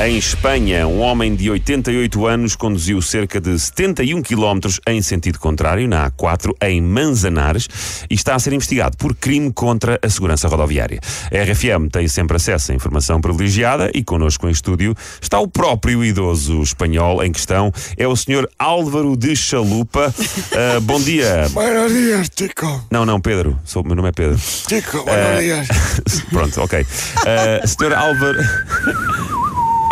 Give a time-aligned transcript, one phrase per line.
[0.00, 4.58] Em Espanha, um homem de 88 anos conduziu cerca de 71 km
[4.88, 7.68] em sentido contrário, na A4, em Manzanares,
[8.10, 10.98] e está a ser investigado por crime contra a segurança rodoviária.
[11.30, 16.02] A RFM tem sempre acesso à informação privilegiada e connosco em estúdio está o próprio
[16.04, 18.48] idoso espanhol em questão, é o Sr.
[18.58, 20.12] Álvaro de Chalupa.
[20.54, 21.48] Ah, bom dia.
[21.50, 22.84] Buenos días, chico.
[22.90, 23.58] Não, não, Pedro.
[23.64, 24.38] Sou, meu nome é Pedro.
[24.38, 25.68] Chico, buenos Eh, días.
[26.30, 26.80] Pronto, ok.
[26.82, 27.94] Uh, Sr.
[27.94, 28.38] Álvaro.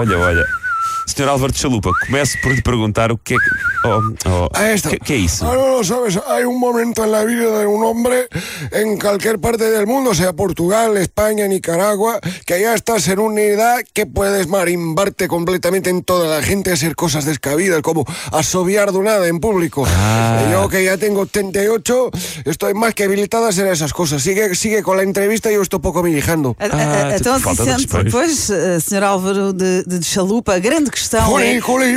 [0.00, 0.46] olha, olha.
[1.06, 1.28] Sr.
[1.28, 3.69] Álvaro de Chalupa, começo por lhe perguntar o que é que.
[3.82, 4.90] Oh, oh, A esto.
[4.90, 5.50] ¿qué, qué hizo?
[5.50, 8.28] Ah, no, no, sabes, hay un momento en la vida de un hombre
[8.72, 13.78] en cualquier parte del mundo, sea Portugal, España, Nicaragua, que ya estás en una edad
[13.94, 19.26] que puedes marimbarte completamente en toda la gente, hacer cosas descabidas, como asobiar de nada
[19.28, 19.84] en público.
[19.88, 20.46] Ah.
[20.52, 22.10] Yo que ya tengo 38,
[22.44, 24.22] estoy más que habilitada a hacer esas cosas.
[24.22, 26.54] Sigue, sigue con la entrevista y yo estoy poco mirijando.
[26.60, 28.10] Ah, Ah, então, tu- falta de Vicente, respeito.
[28.10, 29.04] pois, eh, Sr.
[29.04, 31.60] Álvaro de, de Chalupa, a grande questão é.
[31.60, 31.96] Funiculi,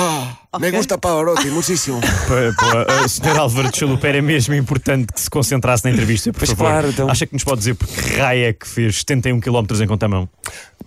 [0.00, 1.98] Ah, me gusta Pavarotti, muchísimo.
[1.98, 3.36] O Sr.
[3.38, 6.66] Álvaro de Chalupa era mesmo importante que se concentrasse na entrevista, por Pois favor.
[6.70, 7.10] claro, então.
[7.10, 10.28] Acha que nos pode dizer por que raio é que fez 71 km em contramão?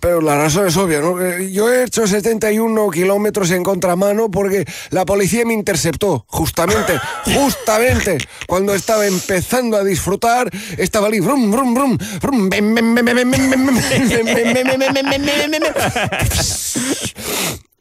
[0.00, 1.20] Pero la razón es obvia, ¿no?
[1.20, 6.98] Eh, Yo he hecho 71 kilómetros en contramano porque la policía me interceptó, justamente,
[7.36, 8.18] justamente,
[8.48, 12.48] cuando estaba empezando a disfrutar, estaba allí, brum, brum, brum, brum,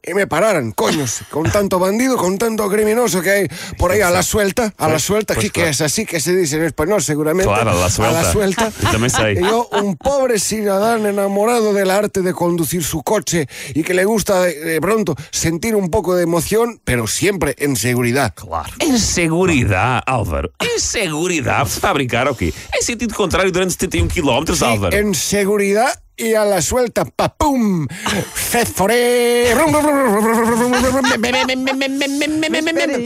[0.04, 4.10] y me pararan, coños, con tanto bandido, con tanto criminoso que hay por ahí a
[4.10, 7.04] la suelta, a la suelta, pues aquí que es así que se dice en español
[7.04, 7.52] seguramente.
[7.52, 8.20] Claro, a la suelta.
[8.20, 9.32] A la suelta.
[9.32, 14.06] Y yo, un pobre ciudadano enamorado del arte de conducir su coche y que le
[14.06, 18.34] gusta de, pronto sentir un poco de emoción, pero siempre en seguridad.
[18.34, 18.74] Claro.
[18.80, 20.52] En seguridad, Álvaro.
[20.60, 21.68] En seguridad.
[21.68, 22.52] Está a brincar aquí.
[22.74, 24.98] En sentido contrario durante 71 kilómetros, Álvaro.
[24.98, 27.88] En seguridad y a la suelta, papum,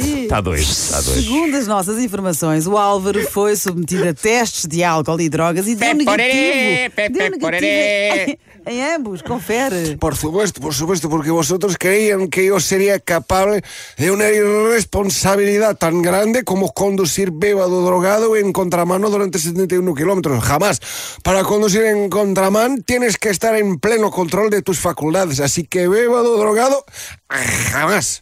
[0.02, 0.24] aí.
[0.24, 1.22] Está doido, está doido.
[1.22, 5.76] Segundo as nossas informações, o Álvaro foi submetido a testes de álcool e drogas e
[5.76, 6.92] deu negativo.
[7.12, 9.98] Deu negativo em ambos, confere.
[9.98, 13.62] Por supuesto, por supuesto, porque vosotros creían que yo sería capaz
[13.98, 20.44] de una irresponsabilidad tan grande como conducir bébado drogado en contramano durante 71 kilómetros.
[20.44, 20.82] Jamás.
[21.24, 25.40] Para conducir en contramán tienes que estar en pleno control de tus facultades.
[25.40, 26.86] Así que bébado drogado,
[27.72, 28.22] jamás.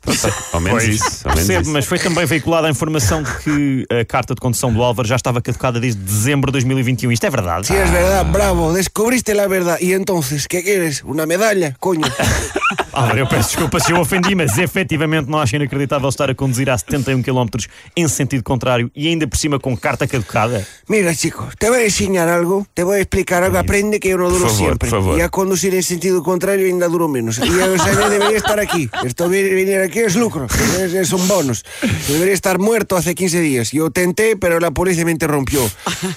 [0.51, 1.03] Ao menos isso.
[1.24, 1.72] Ao menos Percebo, isso.
[1.72, 5.16] mas foi também veiculada a informação de que a carta de condução do Álvaro já
[5.16, 7.12] estava caducada desde dezembro de 2021.
[7.12, 7.68] Isto é verdade?
[7.68, 9.78] Sí, es verdad, bravo, descubriste la verdad.
[9.79, 11.03] Y entonces, ¿qué quieres?
[11.03, 11.75] ¿Una medalla?
[11.79, 12.07] Coño.
[12.94, 16.70] Álvaro, eu peço desculpa se eu ofendi, mas efetivamente não acho inacreditável estar a conduzir
[16.70, 17.48] a 71 km
[17.96, 20.66] em sentido contrário e ainda por cima com carta caducada.
[20.88, 23.58] Mira, chico, te voy a enseñar algo, te voy a explicar algo.
[23.58, 24.90] Aprende que yo no duro Por favor, siempre.
[24.90, 25.18] por favor.
[25.18, 27.38] Y a conducir en sentido contrario ainda duro menos.
[27.40, 28.90] Y o sea, debería estar aquí.
[29.04, 30.46] Esto vi- venir aquí es lucro,
[30.80, 31.64] es, es un bonus.
[32.08, 33.72] Debería estar muerto hace 15 días.
[33.72, 35.62] Yo tenté, pero la policía me interrumpió.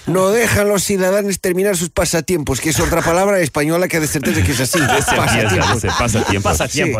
[0.06, 4.43] No dejan los ciudadanos terminar sus pasatiempos, que es otra palabra española que de certeza
[4.43, 4.78] que es así.
[4.81, 5.82] Pasatiempos.
[5.98, 6.53] Pasatiempos.
[6.69, 6.93] Sí.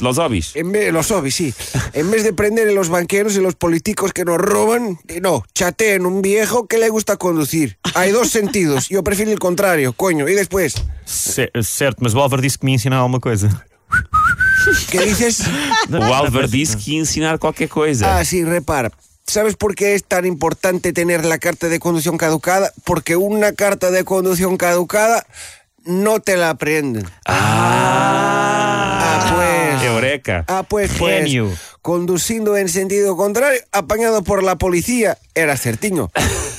[0.00, 0.56] Los hobbies.
[0.56, 1.54] En vez, los hobbies, sí.
[1.92, 5.44] En vez de prender en los banqueros y los políticos que nos roban, eh, no,
[5.54, 7.78] chateen un viejo que le gusta conducir.
[7.94, 8.88] Hay dos sentidos.
[8.88, 10.28] Yo prefiero el contrario, coño.
[10.28, 13.66] Y después, Ce- certo, mas o Álvaro disse que me ia ensinar alguma coisa.
[14.90, 15.42] ¿qué dices?
[15.90, 18.18] O Álvaro disse que ia ensinar qualquer coisa.
[18.18, 18.90] Ah, sí, repara.
[19.26, 22.72] ¿Sabes por qué es tan importante tener la carta de conducción caducada?
[22.84, 25.24] Porque una carta de conducción caducada
[25.84, 27.06] no te la aprenden.
[27.26, 27.39] Ah.
[30.06, 30.44] Eureka.
[30.48, 31.50] Ah, pues, pues, Genio.
[31.82, 36.10] conduciendo en sentido contrario, apañado por la policía, era certiño.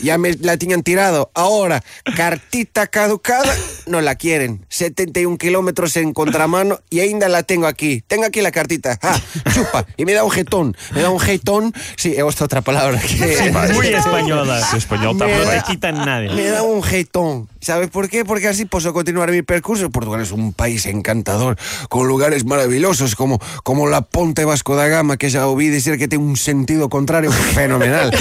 [0.03, 1.31] Ya me la tenían tirado.
[1.33, 1.83] Ahora,
[2.15, 3.53] cartita caducada,
[3.87, 4.65] no la quieren.
[4.69, 8.03] 71 kilómetros en contramano y ainda la tengo aquí.
[8.07, 8.97] Tengo aquí la cartita.
[9.01, 9.19] Ah,
[9.53, 9.85] chupa.
[9.97, 10.75] Y me da un jetón.
[10.93, 11.73] Me da un jetón.
[11.97, 12.99] Sí, he puesto otra palabra.
[12.99, 14.61] que- Muy española.
[14.75, 16.33] Espanhol está Me No da- te quitan nada.
[16.33, 17.49] me da un jetón.
[17.59, 18.25] ¿Sabes por qué?
[18.25, 19.89] Porque así puedo continuar mi percurso.
[19.91, 21.57] Portugal es un país encantador,
[21.89, 26.07] con lugares maravillosos como, como la Ponte Vasco da Gama, que ya oí decir que
[26.07, 28.11] tiene un sentido contrario fenomenal.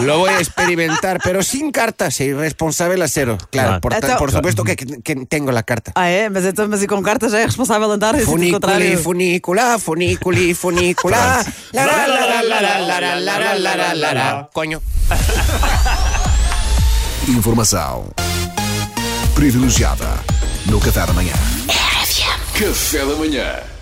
[0.00, 3.36] Lo voy a experimentar, pero sin carta, sí, responsable a cero.
[3.50, 4.76] Claro, por, supuesto que,
[5.28, 5.92] tengo la carta.
[5.94, 6.30] Ah, é?
[6.30, 8.18] Mas, então, mas carta já é responsável andar?
[8.20, 11.44] Funiculi, funicula, funiculi, funicula.
[14.54, 14.80] Coño.
[17.28, 18.06] Informação
[19.34, 20.08] privilegiada
[20.64, 21.34] no Café da Manhã.
[21.68, 22.58] RFM.
[22.58, 23.77] Café da Manhã.